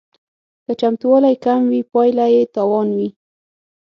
که 0.65 0.71
چمتووالی 0.79 1.35
کم 1.45 1.61
وي 1.71 1.81
پایله 1.93 2.27
یې 2.35 2.43
تاوان 2.55 2.87
وي 2.97 3.09